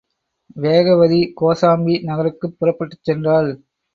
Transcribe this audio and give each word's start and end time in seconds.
வேகவதி 0.55 1.19
கோசாம்பி 1.41 1.95
நகருக்குப் 2.03 2.55
புறப்பட்டுச் 2.59 3.05
சென்றாள். 3.09 3.51